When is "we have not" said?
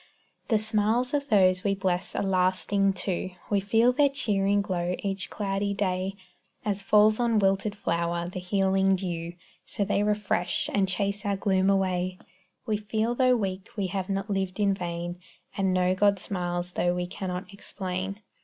13.77-14.27